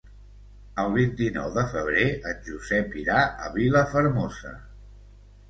El 0.83 0.87
vint-i-nou 0.95 1.51
de 1.57 1.65
febrer 1.73 2.07
en 2.31 2.41
Josep 2.49 2.97
irà 3.03 3.19
a 3.45 3.53
Vilafermosa. 3.59 4.57